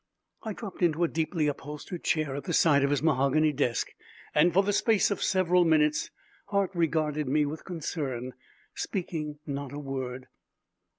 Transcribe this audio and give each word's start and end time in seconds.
I 0.41 0.53
dropped 0.53 0.81
into 0.81 1.03
a 1.03 1.07
deeply 1.07 1.45
upholstered 1.45 2.03
chair 2.03 2.35
at 2.35 2.45
the 2.45 2.53
side 2.53 2.83
of 2.83 2.89
his 2.89 3.03
mahogany 3.03 3.53
desk, 3.53 3.89
and, 4.33 4.51
for 4.51 4.63
the 4.63 4.73
space 4.73 5.11
of 5.11 5.21
several 5.21 5.63
minutes, 5.63 6.09
Hart 6.47 6.71
regarded 6.73 7.27
me 7.27 7.45
with 7.45 7.65
concern, 7.65 8.33
speaking 8.73 9.37
not 9.45 9.71
a 9.71 9.77
word. 9.77 10.25